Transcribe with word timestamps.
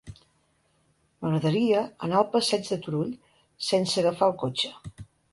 M'agradaria 1.25 1.83
anar 2.07 2.17
al 2.21 2.25
passeig 2.35 2.65
de 2.69 2.77
Turull 2.85 3.11
sense 3.67 4.01
agafar 4.03 4.31
el 4.33 4.35
cotxe. 4.45 4.73